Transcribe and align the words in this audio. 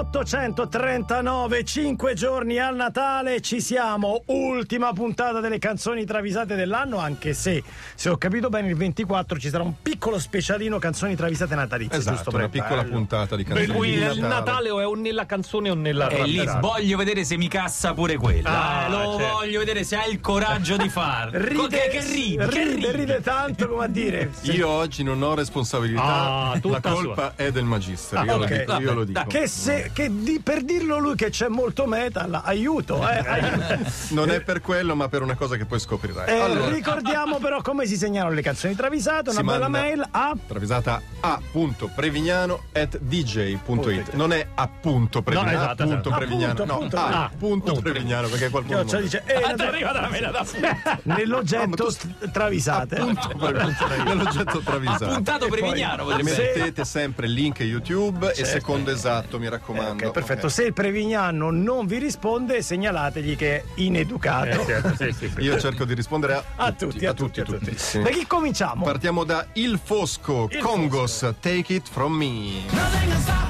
839, 0.00 1.62
5 1.64 2.14
giorni 2.14 2.58
al 2.58 2.74
Natale, 2.74 3.40
ci 3.42 3.60
siamo, 3.60 4.22
ultima 4.26 4.92
puntata 4.94 5.40
delle 5.40 5.58
canzoni 5.58 6.06
travisate 6.06 6.54
dell'anno, 6.56 6.96
anche 6.98 7.34
se, 7.34 7.62
se 7.94 8.08
ho 8.08 8.16
capito 8.16 8.48
bene, 8.48 8.68
il 8.68 8.76
24 8.76 9.38
ci 9.38 9.50
sarà 9.50 9.62
un 9.62 9.74
piccolo 9.82 10.18
specialino 10.18 10.78
canzoni 10.78 11.14
travisate 11.16 11.54
natalizie. 11.54 11.98
Esatto, 11.98 12.14
giusto 12.16 12.30
una 12.30 12.48
per 12.48 12.50
piccola 12.50 12.82
bello. 12.82 12.94
puntata 12.94 13.36
di 13.36 13.44
Per 13.44 13.54
canzoni 13.56 13.76
cui 13.78 13.88
di 13.90 13.94
il 13.96 14.00
Natale. 14.20 14.28
Natale 14.28 14.70
o 14.70 14.80
è 14.80 14.86
o 14.86 14.94
nella 14.94 15.26
canzone 15.26 15.70
o 15.70 15.74
nella 15.74 16.08
E 16.08 16.22
lì 16.24 16.42
voglio 16.60 16.96
vedere 16.96 17.24
se 17.24 17.36
mi 17.36 17.48
cassa 17.48 17.92
pure 17.92 18.16
quella. 18.16 18.48
Ah, 18.50 18.86
Eh, 18.86 18.90
lo 18.90 19.18
certo. 19.18 19.34
voglio 19.34 19.58
vedere 19.58 19.84
se 19.84 19.96
hai 19.96 20.10
il 20.12 20.20
coraggio 20.20 20.76
di 20.78 20.88
farlo. 20.88 21.38
Ride, 21.38 21.88
che, 21.88 22.00
ridi, 22.00 22.36
che 22.36 22.64
ride, 22.74 22.92
ride 22.92 23.20
tanto 23.20 23.68
come 23.68 23.84
a 23.84 23.88
dire. 23.88 24.30
se- 24.32 24.52
Io 24.52 24.66
oggi 24.68 25.02
non 25.02 25.20
ho 25.22 25.34
responsabilità, 25.34 26.02
Ah, 26.02 26.60
la 26.62 26.80
colpa 26.80 27.32
è 27.36 27.50
del 27.52 27.64
magister. 27.64 28.18
Ah, 28.18 28.24
io, 28.24 28.34
ok. 28.36 28.38
lo 28.40 28.46
dico, 28.56 28.80
io 28.80 28.94
lo 28.94 29.04
dico. 29.04 29.24
Che, 29.26 29.46
se, 29.46 29.89
che 29.92 30.08
di- 30.12 30.40
per 30.40 30.62
dirlo 30.62 30.98
lui 30.98 31.14
che 31.14 31.30
c'è 31.30 31.48
molto 31.48 31.86
metal, 31.86 32.40
aiuto, 32.44 32.96
eh, 33.08 33.18
aiuto. 33.18 33.90
Non 34.10 34.30
è 34.30 34.40
per 34.40 34.60
quello, 34.60 34.94
ma 34.94 35.08
per 35.08 35.22
una 35.22 35.34
cosa 35.34 35.56
che 35.56 35.64
poi 35.64 35.78
scoprirai. 35.80 36.28
Eh, 36.28 36.40
allora, 36.40 36.68
ricordiamo 36.70 37.38
però 37.38 37.60
come 37.62 37.86
si 37.86 37.96
segnalano 37.96 38.34
le 38.34 38.42
canzoni 38.42 38.74
travisate, 38.74 39.30
una 39.30 39.40
Si 39.40 39.44
bella 39.44 39.68
mail 39.68 40.06
a 40.10 40.34
travisata 40.46 41.00
a.prevignano 41.20 42.64
at 42.72 42.98
dj.it. 42.98 44.12
Non 44.14 44.32
è 44.32 44.46
appunto 44.54 45.22
Prevignano, 45.22 45.50
No, 45.56 45.62
esatto, 45.62 45.82
appunto 45.82 46.08
esatto. 46.08 46.16
Prevignano. 46.24 46.52
Appunto, 46.52 46.64
no, 46.64 46.74
appunto, 46.74 46.96
a 46.96 47.24
ah, 47.24 47.30
punto 47.36 47.74
Prevignano, 47.74 48.28
perché 48.28 48.48
qualcuno 48.50 48.82
non- 48.82 49.02
dice 49.02 49.22
eh, 49.26 49.34
Ah, 49.34 49.54
arriva 49.66 49.92
dalla 49.92 50.08
mela 50.08 50.30
da 50.30 50.44
nell'oggetto 51.04 51.84
tu- 51.84 51.88
st- 51.90 52.30
travisate. 52.30 52.96
appunto 52.96 53.30
nell'oggetto 54.04 54.60
travisato. 54.60 55.06
Puntato 55.06 55.48
Prevignano 55.48 56.04
potrebbe 56.04 56.30
essere. 56.30 56.52
mettete 56.56 56.84
sempre 56.84 57.26
il 57.26 57.32
link 57.32 57.60
YouTube 57.60 58.32
e 58.34 58.44
secondo 58.44 58.90
esatto, 58.90 59.38
mi 59.38 59.48
raccomando. 59.48 59.79
Ok, 59.88 60.10
perfetto. 60.10 60.46
Ok. 60.46 60.52
Se 60.52 60.64
il 60.64 60.72
Prevignano 60.72 61.50
non 61.50 61.86
vi 61.86 61.98
risponde, 61.98 62.62
segnalategli 62.62 63.36
che 63.36 63.56
è 63.56 63.64
ineducato. 63.76 64.60
Eh, 64.60 64.64
certo, 64.64 64.94
sì, 64.96 65.12
sì. 65.12 65.40
Io 65.40 65.58
cerco 65.58 65.84
di 65.84 65.94
rispondere 65.94 66.34
a, 66.34 66.44
A 66.56 66.72
tutti, 66.72 67.06
a 67.06 67.14
tutti, 67.14 67.40
a 67.40 67.44
tutti. 67.44 67.76
Sì. 67.76 68.00
Da 68.02 68.10
chi 68.10 68.26
cominciamo? 68.26 68.84
Partiamo 68.84 69.24
da 69.24 69.46
Il 69.54 69.80
Fosco, 69.82 70.48
Il 70.50 70.58
Congos, 70.58 71.34
Take 71.40 71.74
It 71.74 71.88
From 71.88 72.12
Me. 72.14 73.49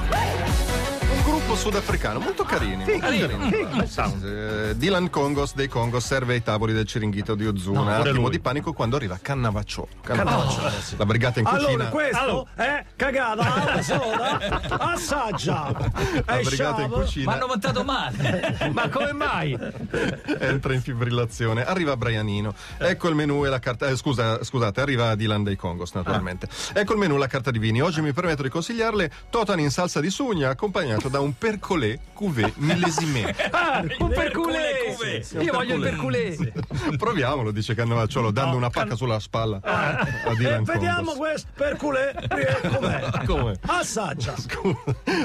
Sudafricano, 1.61 2.17
molto 2.19 2.43
carini. 2.43 2.77
molto 2.83 2.97
carini. 2.97 3.87
Eh, 4.23 4.73
Dylan 4.75 5.11
Congos 5.11 5.53
dei 5.53 5.67
Congos 5.67 6.03
serve 6.03 6.33
ai 6.33 6.41
tavoli 6.41 6.73
del 6.73 6.87
Ciringhito 6.87 7.35
di 7.35 7.45
Ozuna. 7.45 7.97
pure 7.97 8.09
attimo 8.09 8.21
lui. 8.23 8.31
di 8.31 8.39
panico 8.39 8.73
quando 8.73 8.95
arriva 8.95 9.19
Cannavacciolo. 9.21 9.87
Cannavacciolo, 10.01 10.71
La 10.97 11.05
brigata 11.05 11.39
in 11.39 11.45
cucina. 11.45 11.67
Allora, 11.67 11.85
questo 11.89 12.17
Allora. 12.19 12.49
è 12.55 12.85
cagata 12.95 13.53
alla 13.71 13.81
soda. 13.83 14.61
Assaggia. 14.79 15.71
La 16.25 16.37
È 16.39 16.41
brigata 16.41 16.81
in 16.81 16.89
cucina 16.89 17.25
Ma 17.25 17.33
hanno 17.33 17.45
montato 17.47 17.83
male. 17.83 18.57
Ma 18.73 18.89
come 18.89 19.13
mai? 19.13 19.55
entra 20.39 20.73
in 20.73 20.81
fibrillazione. 20.81 21.63
Arriva 21.63 21.95
Brianino. 21.95 22.55
Ecco 22.79 23.07
il 23.07 23.13
menù 23.13 23.45
e 23.45 23.49
la 23.49 23.59
carta. 23.59 23.87
eh, 23.87 23.95
scusa, 23.95 24.43
scusate, 24.43 24.81
arriva 24.81 25.13
Dylan 25.13 25.43
dei 25.43 25.57
Congos, 25.57 25.93
naturalmente. 25.93 26.47
Ecco 26.73 26.93
il 26.93 26.97
menù 26.99 27.15
e 27.17 27.19
la 27.19 27.27
carta 27.27 27.51
di 27.51 27.59
vini. 27.59 27.81
Oggi 27.81 28.01
mi 28.01 28.13
permetto 28.13 28.41
di 28.41 28.49
consigliarle 28.49 29.11
Totan 29.29 29.59
in 29.59 29.69
salsa 29.69 29.99
di 29.99 30.09
sugna, 30.09 30.49
accompagnato 30.49 31.07
da 31.07 31.19
un 31.19 31.37
percolé 31.51 31.99
cuvée 32.13 32.53
millesime. 32.57 33.35
Ah, 33.53 33.83
un 33.99 34.09
perculé! 34.09 34.93
Perculé. 34.95 35.43
Io 35.43 35.51
voglio 35.53 35.75
il 35.75 35.81
perculé! 35.81 36.53
Proviamolo, 36.97 37.51
dice 37.51 37.75
Cannavacciolo, 37.75 38.31
dando 38.31 38.55
una 38.55 38.69
pacca 38.69 38.95
sulla 38.95 39.19
spalla 39.19 39.59
a 39.61 40.07
E 40.25 40.35
Dylan 40.35 40.61
Eh, 40.61 40.63
vediamo 40.63 41.13
questo 41.13 41.49
per 41.53 41.75
culè 41.75 42.13
eh, 42.17 42.67
com'è. 42.67 43.25
Come? 43.25 43.59
Assaggia. 43.65 44.35
Scusa, 44.37 44.77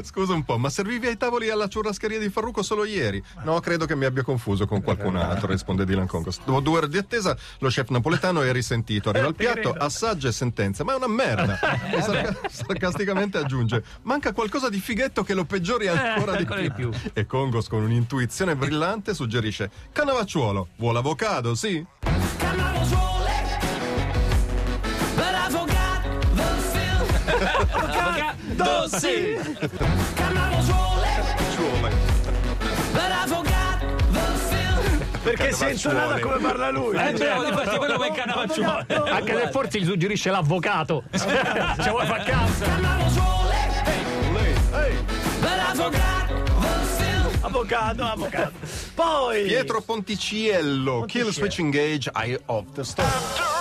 scusa 0.02 0.32
un 0.32 0.44
po', 0.44 0.58
ma 0.58 0.68
servivi 0.70 1.06
ai 1.06 1.16
tavoli 1.16 1.50
alla 1.50 1.68
churrascheria 1.68 2.18
di 2.18 2.28
Farruco 2.28 2.62
solo 2.62 2.84
ieri? 2.84 3.22
No, 3.44 3.60
credo 3.60 3.86
che 3.86 3.94
mi 3.94 4.04
abbia 4.04 4.22
confuso 4.22 4.66
con 4.66 4.82
qualcun 4.82 5.16
altro, 5.16 5.46
risponde 5.48 5.84
Dylan 5.84 6.06
Congos. 6.06 6.40
Dopo 6.44 6.60
due 6.60 6.78
ore 6.78 6.88
di 6.88 6.98
attesa, 6.98 7.36
lo 7.58 7.68
chef 7.68 7.88
napoletano 7.88 8.42
è 8.42 8.52
risentito. 8.52 9.10
Arriva 9.10 9.26
al 9.26 9.34
piatto, 9.34 9.72
assaggia 9.72 10.28
e 10.28 10.32
sentenza. 10.32 10.84
Ma 10.84 10.92
è 10.92 10.96
una 10.96 11.08
merda. 11.08 11.58
E 11.96 12.02
sarca- 12.02 12.48
sarcasticamente 12.48 13.38
aggiunge: 13.38 13.82
Manca 14.02 14.32
qualcosa 14.32 14.68
di 14.68 14.78
fighetto 14.78 15.22
che 15.22 15.34
lo 15.34 15.44
peggiori 15.44 15.88
ancora, 15.88 16.05
di, 16.14 16.36
ancora 16.36 16.60
più. 16.60 16.62
di 16.62 16.72
più. 16.72 16.90
E 17.12 17.26
Congos, 17.26 17.68
con 17.68 17.82
un'intuizione 17.82 18.56
brillante, 18.56 19.14
suggerisce: 19.14 19.70
Cannavacciuolo, 19.92 20.68
vuole 20.76 20.98
avocado, 20.98 21.54
sì? 21.54 21.84
Avocado, 27.72 28.88
sì. 28.88 29.38
Perché 35.22 35.52
si 35.52 35.64
è 35.64 35.70
intonata 35.72 36.20
come 36.20 36.38
parla 36.38 36.70
lui. 36.70 36.96
Eh, 36.96 37.12
beh, 37.12 37.48
infatti 37.48 37.76
quello 37.78 37.98
per 37.98 38.12
Cannavacciuolo. 38.12 38.84
Anche 39.10 39.36
se 39.36 39.50
forse 39.50 39.80
gli 39.80 39.84
suggerisce 39.84 40.30
l'avvocato. 40.30 41.02
Ci 41.12 41.88
vuoi 41.90 42.06
far 42.06 42.22
caso? 42.22 42.64
Avvocato, 47.40 48.02
avvocato. 48.02 48.52
Poi 48.94 49.44
Pietro 49.44 49.80
Ponticciello, 49.80 51.04
Kill 51.06 51.30
Switch 51.30 51.60
Engage, 51.60 52.10
Eye 52.12 52.38
of 52.46 52.64
the 52.72 52.82
Storm. 52.82 53.55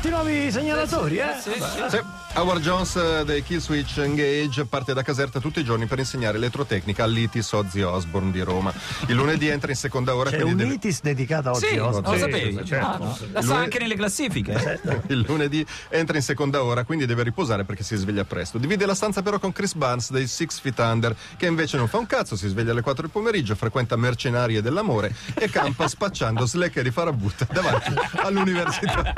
Tanti 0.00 0.14
nuovi 0.14 0.52
segnalatori, 0.52 1.16
eh? 1.16 1.34
Sì, 1.40 1.50
sì. 1.54 1.60
Sì, 1.88 2.00
Howard 2.34 2.60
Jones 2.62 2.94
eh, 2.94 3.24
dei 3.24 3.42
Killswitch 3.42 3.98
Engage 3.98 4.64
parte 4.66 4.94
da 4.94 5.02
Caserta 5.02 5.40
tutti 5.40 5.58
i 5.58 5.64
giorni 5.64 5.86
per 5.86 5.98
insegnare 5.98 6.36
elettrotecnica 6.36 7.02
all'ITIS 7.02 7.50
Ozzy 7.50 7.80
Osbourne 7.82 8.30
di 8.30 8.40
Roma. 8.42 8.72
Il 9.08 9.16
lunedì 9.16 9.48
entra 9.48 9.72
in 9.72 9.76
seconda 9.76 10.14
ora, 10.14 10.30
C'è 10.30 10.40
un 10.42 10.54
deve- 10.54 10.74
itis 10.74 11.00
dedicato 11.02 11.50
a 11.50 11.54
Sì, 11.54 11.76
Ozzy 11.78 12.00
lo 12.12 12.16
sapevi. 12.16 12.64
certo. 12.64 12.86
Ah, 12.86 12.96
no. 12.98 13.18
La 13.32 13.42
sa 13.42 13.56
anche 13.56 13.80
nelle 13.80 13.96
classifiche. 13.96 14.80
il 15.08 15.24
lunedì 15.26 15.66
entra 15.88 16.16
in 16.16 16.22
seconda 16.22 16.62
ora, 16.62 16.84
quindi 16.84 17.04
deve 17.04 17.24
riposare 17.24 17.64
perché 17.64 17.82
si 17.82 17.96
sveglia 17.96 18.22
presto. 18.24 18.58
Divide 18.58 18.86
la 18.86 18.94
stanza 18.94 19.20
però 19.22 19.40
con 19.40 19.50
Chris 19.50 19.74
Barnes 19.74 20.12
dei 20.12 20.28
Six 20.28 20.60
Feet 20.60 20.78
Under, 20.78 21.16
che 21.36 21.46
invece 21.46 21.76
non 21.76 21.88
fa 21.88 21.98
un 21.98 22.06
cazzo, 22.06 22.36
si 22.36 22.46
sveglia 22.46 22.70
alle 22.70 22.82
4 22.82 23.02
del 23.02 23.10
pomeriggio, 23.10 23.56
frequenta 23.56 23.96
mercenarie 23.96 24.62
dell'amore 24.62 25.12
e 25.34 25.50
campa 25.50 25.88
spacciando 25.88 26.46
slacker 26.46 26.86
e 26.86 26.92
farabutta 26.92 27.48
davanti 27.50 27.92
all'università 28.22 29.12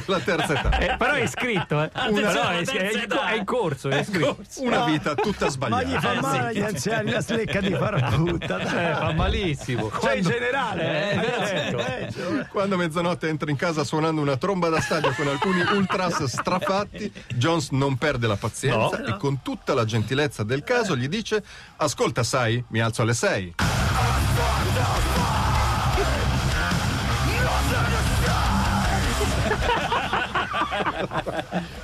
della 0.06 0.20
terza 0.20 0.52
età. 0.58 0.78
Eh, 0.78 0.96
però 0.96 1.12
è 1.14 1.22
iscritto, 1.22 1.82
eh. 1.82 1.90
Attenzione, 1.92 2.20
Però 2.32 2.48
è, 2.48 2.64
la 2.64 2.72
è, 2.72 3.32
è 3.32 3.36
in 3.36 3.44
corso, 3.44 3.88
è 3.88 4.00
iscritto. 4.00 4.38
Una 4.58 4.84
vita 4.84 5.14
tutta 5.14 5.44
Ma 5.46 5.50
sbagliata. 5.50 5.82
gli 5.84 5.98
fa 5.98 6.12
Eh, 6.12 6.20
male 6.20 6.46
agli 6.48 6.60
anziani 6.60 7.10
la 7.10 7.20
slecca 7.20 7.60
di 7.60 7.72
farabutta. 7.74 8.56
Eh, 8.78 8.94
fa 8.94 9.12
malissimo. 9.12 9.90
Cioè 10.00 10.14
in 10.16 10.22
generale. 10.22 11.12
Eh, 11.12 11.16
eh, 11.18 11.68
eh, 12.06 12.12
cioè, 12.12 12.46
Quando 12.50 12.76
mezzanotte 12.76 13.28
entra 13.28 13.50
in 13.50 13.56
casa 13.56 13.82
suonando 13.84 14.20
una 14.20 14.36
tromba 14.36 14.68
da 14.68 14.80
stadio 14.80 15.12
con 15.14 15.26
alcuni 15.28 15.60
ultras 15.72 16.22
strafatti, 16.24 17.10
Jones 17.34 17.70
non 17.70 17.96
perde 17.96 18.26
la 18.26 18.36
pazienza 18.36 18.98
No. 18.98 19.06
e 19.06 19.16
con 19.16 19.42
tutta 19.42 19.74
la 19.74 19.84
gentilezza 19.84 20.42
del 20.44 20.62
caso 20.64 20.96
gli 20.96 21.08
dice: 21.08 21.42
Ascolta, 21.76 22.22
sai, 22.22 22.62
mi 22.68 22.80
alzo 22.80 23.02
alle 23.02 23.14
6. 23.14 23.54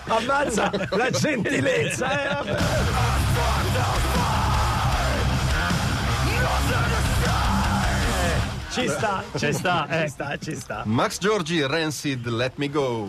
Ammazza 0.09 0.71
la 0.91 1.11
gentilezza, 1.11 2.43
eh, 2.43 4.24
Ci 8.75 8.89
sta, 8.89 9.23
Ci 9.37 9.53
sta, 9.53 9.87
eh. 9.89 10.01
ci 10.03 10.09
sta, 10.09 10.37
ci 10.37 10.57
sta. 10.57 10.83
Max 10.85 11.19
Giorgi, 11.21 11.65
Rancid, 11.65 12.27
Let 12.27 12.55
Me 12.57 12.69
Go. 12.69 13.09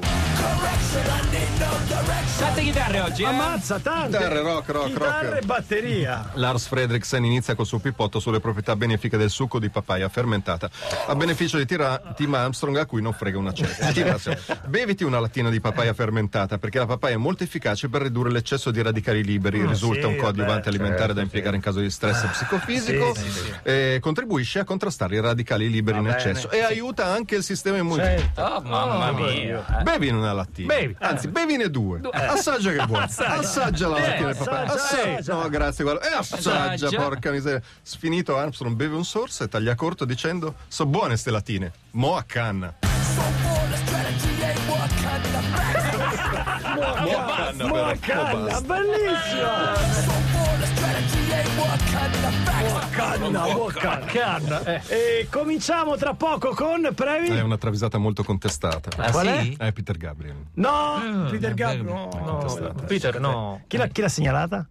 Tante 2.38 2.62
chitarre 2.62 3.00
oggi, 3.00 3.24
eh? 3.24 3.28
Ammazza 3.28 3.80
tante. 3.80 4.18
Chitarre, 4.18 4.42
rock, 4.42 4.70
rock, 4.70 4.88
Chitarre 4.88 5.30
rock. 5.30 5.42
e 5.42 5.46
batteria. 5.46 6.30
Lars 6.34 6.68
Fredriksen 6.68 7.24
inizia 7.24 7.56
col 7.56 7.66
suo 7.66 7.80
pippotto 7.80 8.20
sulle 8.20 8.40
proprietà 8.40 8.76
benefiche 8.76 9.18
del 9.18 9.30
succo 9.30 9.58
di 9.58 9.70
papaya 9.70 10.08
fermentata 10.10 10.70
a 11.08 11.16
beneficio 11.16 11.58
di 11.58 11.66
Tira- 11.66 12.14
Tim 12.16 12.34
Armstrong 12.34 12.78
a 12.78 12.86
cui 12.86 13.02
non 13.02 13.14
frega 13.14 13.38
una 13.38 13.54
cesta. 13.54 13.92
Beviti 14.68 15.04
una 15.04 15.20
lattina 15.20 15.50
di 15.50 15.60
papaya 15.62 15.94
fermentata 15.94 16.58
perché 16.58 16.78
la 16.78 16.86
papaya 16.86 17.16
è 17.16 17.18
molto 17.18 17.44
efficace 17.44 17.88
per 17.88 18.02
ridurre 18.04 18.30
l'eccesso 18.30 18.70
di 18.70 18.82
radicali 18.82 19.24
liberi, 19.24 19.66
risulta 19.66 20.08
sì, 20.08 20.14
un 20.14 20.18
coadiuvante 20.18 20.70
alimentare 20.70 21.00
da 21.00 21.06
certo, 21.08 21.22
impiegare 21.22 21.56
in 21.56 21.62
caso 21.62 21.80
di 21.80 21.90
stress 21.90 22.26
psicofisico, 22.28 23.16
sì, 23.16 23.22
sì, 23.22 23.30
sì. 23.32 23.54
e 23.64 23.98
contribuisce 24.02 24.60
a 24.60 24.64
contrastare 24.66 25.16
i 25.16 25.22
radicali 25.22 25.55
liberi 25.56 25.98
in 25.98 26.04
bene. 26.04 26.16
eccesso 26.18 26.50
e 26.52 26.62
aiuta 26.62 27.06
anche 27.06 27.36
il 27.36 27.44
sistema 27.44 27.78
immunitario. 27.78 28.32
Oh, 28.36 28.62
mamma 28.62 29.12
mia. 29.12 29.82
Bevi 29.84 30.08
in 30.10 30.16
una 30.16 30.34
lattina. 30.34 30.74
Bevi. 30.74 30.96
Anzi, 31.00 31.28
bevine 31.30 31.70
due. 31.70 32.02
Assaggia 32.12 32.72
che 32.72 32.86
buono. 32.86 33.04
Assaggia, 33.06 33.88
la 33.88 34.00
lattina 34.00 34.32
di 34.32 34.38
papaya. 34.38 34.74
assaggia. 34.74 35.34
No, 35.34 35.50
grazie, 35.50 35.84
guarda. 35.84 36.08
E 36.08 36.14
assaggia, 36.14 36.72
Assaggia. 36.72 36.98
porca 36.98 37.32
miseria. 37.32 37.62
Sfinito 37.82 38.38
Armstrong 38.38 38.76
beve 38.76 38.96
un 38.96 39.06
sorso 39.06 39.44
e 39.44 39.48
taglia 39.48 39.76
corto 39.76 40.06
dicendo: 40.06 40.56
So 40.68 40.86
buone 40.86 41.18
ste 41.18 41.32
latine. 41.32 41.72
Mo 41.92 42.16
a 42.16 42.24
canna. 42.24 42.74
Mo 46.76 46.82
a 46.82 47.26
canna, 47.36 47.68
Mo 47.68 47.84
a 47.84 47.96
canna, 48.00 48.62
bellissimo. 48.62 50.35
Canna, 52.92 53.48
oh, 53.48 53.66
canna. 53.74 54.06
Canna. 54.06 54.64
Eh. 54.64 54.82
E 55.22 55.28
cominciamo 55.32 55.96
tra 55.98 56.14
poco 56.14 56.54
con 56.54 56.90
Previ. 56.94 57.28
È 57.30 57.42
una 57.42 57.58
travisata 57.58 57.98
molto 57.98 58.24
contestata. 58.24 58.90
Ah, 58.98 59.12
Qual 59.12 59.26
è? 59.28 59.42
sì? 59.42 59.56
È 59.58 59.72
Peter 59.72 59.98
Gabriel. 59.98 60.36
No, 60.54 61.28
Peter 61.30 61.54
Gabriel. 61.54 61.84
No, 61.86 62.10
No, 62.14 62.74
Peter, 62.86 63.20
no. 63.20 63.64
Chi 63.68 63.78
l'ha, 63.78 63.88
chi 63.88 64.02
l'ha 64.02 64.10
segnalata? 64.10 64.68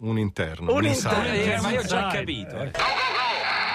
Un 0.00 0.18
interno. 0.18 0.72
Un 0.72 0.84
insider. 0.86 1.34
interno. 1.34 1.52
Eh, 1.52 1.60
ma 1.60 1.70
io 1.70 1.80
ho 1.80 1.84
già 1.84 2.06
capito. 2.06 2.56
eh. 2.60 2.70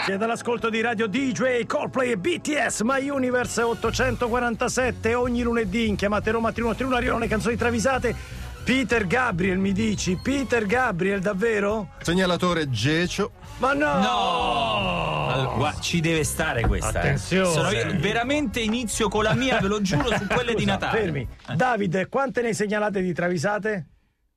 Siete 0.05 0.23
all'ascolto 0.23 0.69
di 0.69 0.81
Radio 0.81 1.07
DJ, 1.07 1.65
Coldplay 1.65 2.11
e 2.11 2.17
BTS, 2.17 2.81
My 2.81 3.07
Universe 3.07 3.61
847 3.61 5.13
ogni 5.13 5.41
lunedì 5.43 5.87
in 5.87 5.95
chiamate 5.95 6.31
Roma 6.31 6.51
3131 6.51 6.95
arrivano 6.95 7.19
le 7.19 7.27
canzoni 7.27 7.55
travisate. 7.55 8.41
Peter 8.63 9.05
Gabriel 9.05 9.57
mi 9.57 9.73
dici? 9.73 10.17
Peter 10.21 10.65
Gabriel 10.65 11.19
davvero? 11.19 11.89
Segnalatore 12.01 12.69
Gecio. 12.69 13.31
Ma 13.57 13.73
no! 13.73 13.99
No! 13.99 15.27
Allora, 15.27 15.73
ci 15.79 15.99
deve 15.99 16.23
stare 16.23 16.65
questa. 16.65 16.87
eh. 16.93 16.97
Attenzione. 16.99 17.51
Sono 17.51 17.71
io- 17.71 17.99
veramente 17.99 18.61
inizio 18.61 19.09
con 19.09 19.23
la 19.23 19.33
mia, 19.33 19.59
ve 19.59 19.67
lo 19.67 19.81
giuro, 19.81 20.07
su 20.17 20.25
quelle 20.27 20.53
di 20.53 20.63
Natale. 20.65 20.97
Fermi. 20.99 21.27
Davide, 21.55 22.07
quante 22.07 22.41
ne 22.41 22.53
segnalate 22.53 23.01
di 23.01 23.13
travisate? 23.13 23.87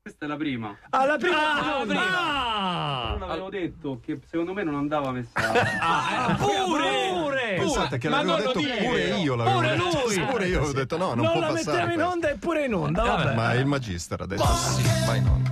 Questa 0.06 0.24
è 0.24 0.28
la 0.28 0.36
prima. 0.36 0.78
Alla 0.90 1.16
prima! 1.16 1.78
Ah, 1.80 1.84
prima. 1.84 2.00
Ah! 2.16 3.16
Non 3.18 3.28
avevo 3.28 3.48
detto 3.50 3.98
che 4.00 4.20
secondo 4.30 4.52
me 4.52 4.62
non 4.62 4.76
andava 4.76 5.10
messa. 5.10 5.32
Ah, 5.80 6.30
eh, 6.30 6.34
pure! 6.36 7.10
Pure! 7.12 7.54
Pensate 7.58 7.98
che 7.98 8.08
l'avevo 8.08 8.36
detto 8.36 8.52
pure 8.52 9.02
io. 9.16 9.34
L'avevo 9.34 9.56
Pure 9.56 9.68
detto. 9.76 10.02
lui. 10.06 10.20
Pure 10.30 10.46
io 10.46 10.58
avevo 10.58 10.72
detto 10.72 10.96
no, 10.96 11.14
non, 11.14 11.24
non 11.24 11.32
può 11.32 11.40
la 11.40 11.46
passare. 11.48 11.78
mettiamo 11.78 11.92
in 11.92 12.02
onda 12.02 12.30
eppure 12.30 12.64
in 12.66 12.74
onda, 12.74 13.02
vabbè. 13.02 13.34
Ma 13.34 13.52
il 13.54 13.66
magister 13.66 14.20
ha 14.20 14.26
detto 14.26 14.44
sì, 14.46 14.82
vai 15.06 15.18
in 15.18 15.26
onda. 15.26 15.50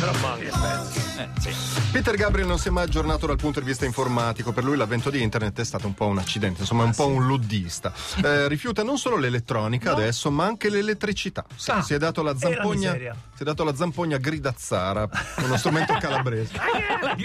Però 0.00 0.12
manca, 0.20 1.09
Eh, 1.20 1.28
sì. 1.38 1.50
Peter 1.92 2.16
Gabriel 2.16 2.46
non 2.46 2.58
si 2.58 2.68
è 2.68 2.70
mai 2.70 2.84
aggiornato 2.84 3.26
dal 3.26 3.36
punto 3.36 3.60
di 3.60 3.66
vista 3.66 3.84
informatico, 3.84 4.52
per 4.52 4.64
lui 4.64 4.76
l'avvento 4.76 5.10
di 5.10 5.22
internet 5.22 5.60
è 5.60 5.64
stato 5.64 5.86
un 5.86 5.94
po' 5.94 6.06
un 6.06 6.18
accidente, 6.18 6.60
insomma 6.60 6.84
è 6.84 6.86
un 6.86 6.94
po' 6.94 7.06
un 7.06 7.26
luddista. 7.26 7.92
Eh, 8.22 8.48
rifiuta 8.48 8.82
non 8.82 8.98
solo 8.98 9.16
l'elettronica 9.16 9.92
adesso, 9.92 10.30
ma 10.30 10.44
anche 10.44 10.68
l'elettricità. 10.68 11.44
Si, 11.54 11.70
Ah, 11.70 11.82
si 11.82 11.94
è 11.94 11.98
dato 11.98 12.22
la 12.22 12.32
la 12.32 12.38
zampogna, 12.38 12.92
si 12.92 13.42
è 13.42 13.44
dato 13.44 13.64
la 13.64 13.74
zampogna 13.74 14.18
gridazzara, 14.18 15.08
uno 15.38 15.56
strumento 15.56 15.94
calabrese, 16.00 16.52
La 17.00 17.14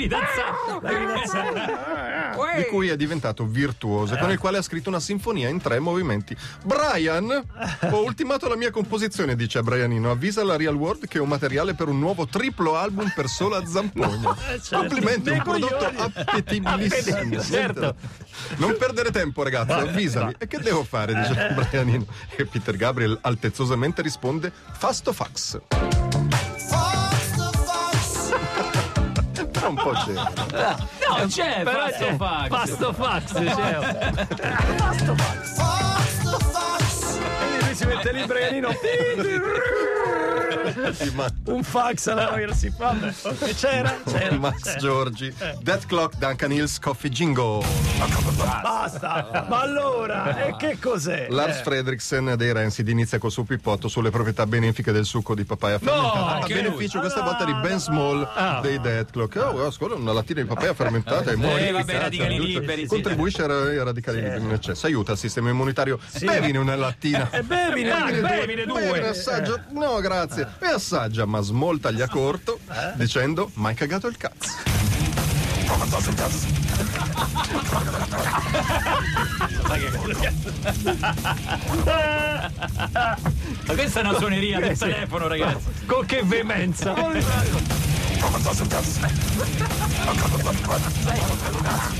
gridazzata. 2.31 2.57
di 2.57 2.63
cui 2.66 2.88
è 2.89 2.95
diventato 2.95 3.45
virtuoso, 3.45 4.16
e 4.16 4.18
con 4.18 4.31
il 4.31 4.39
quale 4.39 4.57
ha 4.57 4.62
scritto 4.62 4.89
una 4.89 5.00
sinfonia 5.00 5.50
in 5.50 5.62
tre 5.62 5.80
movimenti. 5.80 6.36
Brian, 6.63 7.30
ho 7.92 8.04
ultimato 8.04 8.48
la 8.48 8.56
mia 8.56 8.72
composizione, 8.72 9.36
dice 9.36 9.62
Brianino, 9.62 10.12
avvisa 10.12 10.44
la 10.44 10.56
Real 10.56 10.75
World 10.75 11.07
che 11.07 11.19
ho 11.19 11.25
materiale 11.25 11.74
per 11.74 11.88
un 11.88 12.00
nuovo 12.00 12.25
triplo 12.27 12.75
album 12.75 13.12
per 13.16 13.27
sola 13.27 13.63
zampogna. 13.68 14.36
certo. 14.62 14.77
Complimenti, 14.77 15.30
un 15.30 15.42
prodotto 15.44 15.86
appetibilissimo. 15.95 17.24
Certo. 17.56 17.95
Non 18.57 18.75
perdere 18.77 19.12
tempo, 19.12 19.44
ragazzi, 19.44 19.72
avvisali. 19.72 20.36
E 20.38 20.48
che 20.48 20.57
devo 20.60 20.83
fare? 20.83 21.13
Dice 21.13 21.54
Brianino. 21.54 22.06
E 22.36 22.45
Peter 22.45 22.75
Gabriel 22.75 23.18
altezzosamente 23.22 24.01
risponde: 24.01 24.51
Fasto 24.74 25.13
fax. 25.13 26.05
Un 29.67 29.75
po' 29.75 29.91
c'è. 30.06 30.12
No, 30.13 31.25
c'è, 31.27 31.62
Però 31.63 31.85
c'è 31.89 32.15
Fax. 32.15 32.47
Fasto 32.50 32.94
fax, 32.94 33.31
cioè. 33.56 33.79
Quindi 37.39 37.65
lui 37.65 37.75
si 37.75 37.85
mette 37.85 38.12
lì 38.12 38.25
Brianino. 38.25 38.67
Ma- 38.69 38.75
Un 41.45 41.63
fax 41.63 42.07
alla 42.07 42.27
fa. 42.27 42.69
Vabbè, 42.77 43.13
C'era, 43.56 43.97
c'era. 44.06 44.35
Max 44.38 44.77
Giorgi, 44.77 45.33
Death 45.62 45.85
Clock, 45.85 46.17
Duncan 46.17 46.51
Hills, 46.51 46.79
Coffee 46.79 47.09
Jingle. 47.12 47.63
Basta. 48.62 49.45
Ma 49.50 49.62
allora, 49.62 50.45
e 50.45 50.56
che 50.57 50.77
cos'è? 50.79 51.27
Lars 51.29 51.59
Eh, 51.59 51.63
Fredriksen 51.63 52.33
dei 52.35 52.51
Rancid 52.51 52.88
inizia 52.88 53.17
col 53.17 53.31
suo 53.31 53.44
pippotto 53.44 53.88
sulle 53.88 54.09
proprietà 54.09 54.45
benefiche 54.45 54.91
del 54.91 55.06
succo 55.06 55.33
di 55.35 55.44
papaya 55.45 55.79
fermentata. 55.79 56.13
a 56.25 56.33
anche 56.35 56.53
beneficio 56.53 57.00
lui. 57.00 57.07
questa 57.09 57.21
volta 57.21 57.45
di 57.45 57.53
Ben 57.53 57.79
Small 57.79 58.27
Ah. 58.35 58.59
dei 58.62 58.79
Death 58.79 59.12
Clock. 59.12 59.35
Oh, 59.38 59.65
ascolta, 59.65 59.95
una 59.95 60.12
lattina 60.13 60.41
di 60.41 60.47
papaya 60.47 60.73
fermentata 60.73 61.31
e 61.31 61.35
vabbè, 61.35 61.97
radicali 62.00 62.39
liberi, 62.39 62.81
sì. 62.81 62.88
Contribuisce 62.88 63.44
ai 63.44 63.83
radicali 63.83 64.21
liberi 64.21 64.44
in 64.44 64.51
eccesso. 64.51 64.85
Aiuta 64.85 65.13
il 65.13 65.17
sistema 65.17 65.50
immunitario. 65.50 66.00
Bevine 66.19 66.57
una 66.57 66.75
lattina. 66.75 67.29
E 67.31 67.41
bevi, 67.44 67.89
Ah, 67.89 68.06
ne 68.09 68.19
bevine 68.21 68.65
due. 68.65 68.81
Bene, 68.91 69.07
assaggia. 69.07 69.63
No, 69.71 70.00
grazie. 70.01 70.47
E 70.60 70.66
assaggia, 70.66 71.25
ma 71.25 71.42
Small 71.42 71.80
taglia 71.80 72.07
corto 72.07 72.60
dicendo: 72.96 73.50
Ma 73.56 73.69
hai 73.69 73.75
cagato 73.75 74.07
il 74.07 74.18
cazzo. 74.18 74.50
Ma 83.66 83.74
questa 83.74 84.00
è 84.00 84.04
una 84.04 84.18
suoneria 84.18 84.60
del 84.60 84.78
telefono, 84.78 85.28
ragazzi. 85.28 85.66
Con 85.86 86.06
che 86.06 86.24
veemenza. 86.24 86.94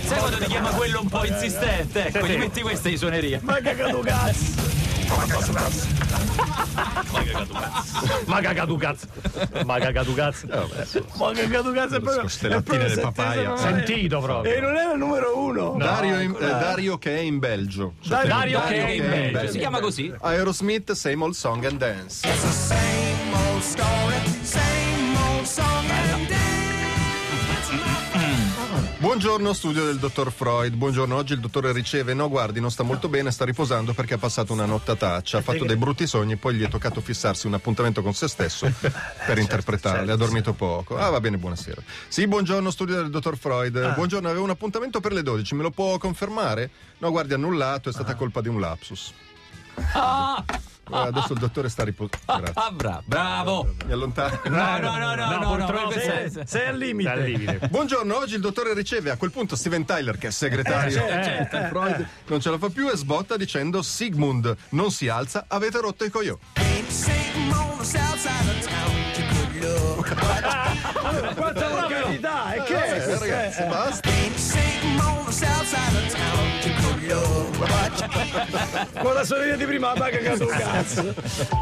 Sai 0.06 0.18
quando 0.18 0.38
ti 0.38 0.46
chiama 0.46 0.70
quello 0.70 1.02
un 1.02 1.08
po' 1.08 1.26
insistente? 1.26 2.08
Ecco, 2.08 2.26
gli 2.28 2.38
metti 2.38 2.62
questa 2.62 2.90
di 2.90 2.98
suoneria. 2.98 3.40
Ma 3.44 3.60
cagato 3.62 4.00
cazzo. 4.00 4.64
Ma 8.26 8.42
cagato 8.42 8.76
cazzo. 8.76 9.08
Ma 9.66 9.80
cagato 9.80 10.14
cazzo. 10.14 10.48
Ma 11.16 11.32
cagato 11.34 11.72
cazzo 11.72 11.96
è 11.96 12.00
proprio. 12.00 12.22
Queste 12.22 12.48
è 12.48 12.50
lattine 12.50 12.78
proprio 12.78 12.80
del 12.80 12.90
sentito, 12.90 13.12
papaya. 13.12 13.58
Sentito 13.58 14.18
E 14.18 14.22
proprio. 14.22 14.62
non 14.62 14.76
era 14.76 14.92
il 14.92 14.98
numero 15.00 15.38
uno. 15.40 15.76
Dario, 15.78 16.20
in- 16.20 16.36
eh, 16.36 16.46
Dario 16.48 16.98
che 16.98 17.16
è 17.16 17.20
in 17.22 17.40
Belgio. 17.40 17.94
Dario- 18.06 18.28
Dario 18.30 18.62
che 18.66 18.86
è 18.86 18.90
in 18.90 19.08
Belgio. 19.10 19.32
Belgio. 19.38 19.52
Si 19.52 19.58
chiama 19.60 19.80
così? 19.80 20.14
Aerosmith, 20.22 20.92
Same 20.94 21.24
Old 21.24 21.34
Song 21.34 21.64
and 21.66 21.78
Dance. 21.78 22.28
Buongiorno 29.16 29.54
studio 29.54 29.86
del 29.86 29.98
dottor 29.98 30.30
Freud, 30.30 30.74
buongiorno, 30.74 31.16
oggi 31.16 31.32
il 31.32 31.40
dottore 31.40 31.72
riceve, 31.72 32.14
no 32.14 32.28
guardi 32.28 32.60
non 32.60 32.70
sta 32.70 32.84
molto 32.84 33.08
bene, 33.08 33.32
sta 33.32 33.46
riposando 33.46 33.94
perché 33.94 34.16
ha 34.16 34.18
passato 34.18 34.52
una 34.52 34.66
nottataccia, 34.66 35.38
ha 35.38 35.42
fatto 35.42 35.64
dei 35.64 35.78
brutti 35.78 36.06
sogni, 36.06 36.36
poi 36.36 36.56
gli 36.56 36.64
è 36.64 36.68
toccato 36.68 37.00
fissarsi 37.00 37.48
un 37.48 37.54
appuntamento 37.54 38.02
con 38.02 38.14
se 38.14 38.28
stesso 38.28 38.70
per 39.26 39.38
interpretarli, 39.38 40.12
ha 40.12 40.18
dormito 40.18 40.52
poco. 40.52 40.98
Ah 40.98 41.10
va 41.12 41.22
bene, 41.22 41.38
buonasera. 41.38 41.82
Sì, 42.10 42.28
buongiorno 42.28 42.70
studio 42.70 42.96
del 42.96 43.10
dottor 43.10 43.38
Freud, 43.38 43.94
buongiorno, 43.96 44.28
avevo 44.28 44.44
un 44.44 44.50
appuntamento 44.50 45.00
per 45.00 45.14
le 45.14 45.24
12, 45.24 45.56
me 45.56 45.64
lo 45.64 45.72
può 45.72 45.98
confermare? 45.98 46.70
No 46.98 47.10
guardi, 47.10 47.36
annullato, 47.36 47.88
è 47.88 47.94
stata 47.94 48.16
colpa 48.16 48.42
di 48.42 48.50
un 48.50 48.60
lapsus. 48.60 49.14
Ah, 49.94 50.44
Adesso 50.90 51.34
il 51.34 51.40
dottore 51.40 51.70
sta 51.70 51.84
riposando. 51.84 52.24
Grazie. 52.26 52.54
ah, 52.56 52.72
bravo. 52.72 53.04
Bravo. 53.06 53.76
Mi 53.86 53.92
allontano. 53.92 54.40
No, 54.46 54.78
no, 54.78 54.98
no, 54.98 54.98
no, 54.98 55.16
no, 55.16 55.38
no, 55.40 55.56
purtroppo 55.56 55.92
Sei, 55.92 56.32
sei 56.46 56.68
al 56.68 56.78
limite. 56.78 57.10
Al 57.10 57.22
limite. 57.22 57.68
Buongiorno, 57.70 58.16
oggi 58.18 58.36
il 58.36 58.42
dottore 58.42 58.74
riceve 58.74 59.10
a 59.10 59.18
quel 59.18 59.32
punto 59.32 59.56
Steven 59.56 59.86
Tyler, 59.86 60.18
che 60.18 60.28
è 60.28 60.32
segretario 60.32 61.06
Eh, 61.08 61.48
di 61.50 61.58
Freud, 61.70 62.08
non 62.28 62.40
ce 62.40 62.50
la 62.50 62.58
fa 62.58 62.70
più 62.70 62.90
e 62.90 62.96
sbotta 62.98 63.38
dicendo 63.38 63.82
Sigmund 63.82 64.56
non 64.70 64.92
si 64.92 65.08
alza, 65.08 65.46
avete 65.48 65.80
rotto 65.80 66.04
i 66.04 66.10
coglioni. 66.10 66.40
Quanta 71.36 71.68
volgarità, 71.70 72.54
e 72.54 72.64
che 72.64 72.84
è? 72.84 73.08
Eh, 73.08 73.20
ragazzi, 73.20 73.64
basta. 73.64 74.10
Con 79.02 79.14
la 79.14 79.24
sorella 79.24 79.56
di 79.56 79.66
prima 79.66 79.94
ma 79.96 80.10
cagato 80.10 80.44
un 80.44 80.50
cazzo. 80.50 81.14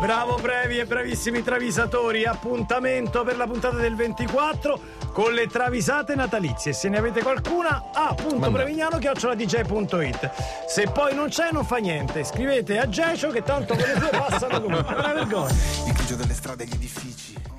Bravo 0.01 0.36
Previ 0.36 0.80
e 0.80 0.86
bravissimi 0.86 1.44
travisatori. 1.44 2.25
Appuntamento 2.25 3.24
per 3.24 3.38
la 3.38 3.46
puntata 3.46 3.77
del 3.77 3.96
24 3.96 4.80
con 5.12 5.34
le 5.34 5.48
travisate 5.48 6.15
natalizie. 6.15 6.74
Se 6.74 6.89
ne 6.89 6.98
avete 6.98 7.22
qualcuna, 7.22 7.92
a 7.94 8.13
punto 8.13 8.51
prevignano 8.51 8.98
dj.it. 8.98 10.32
Se 10.68 10.88
poi 10.92 11.13
non 11.13 11.30
c'è, 11.30 11.50
non 11.51 11.65
fa 11.65 11.77
niente. 11.77 12.24
Scrivete 12.24 12.80
a 12.80 12.89
Gecio 12.89 13.30
che 13.30 13.44
tanto 13.44 13.75
quelle 13.75 13.94
due 13.96 14.10
passano 14.27 14.62
comunque. 14.62 14.96
È 14.96 15.00
una 15.00 15.13
vergogna. 15.13 15.53
Il 15.86 15.94
grigio 15.94 16.15
delle 16.15 16.34
strade 16.34 16.63
e 16.63 16.68
gli 16.68 16.74
edifici 16.74 17.52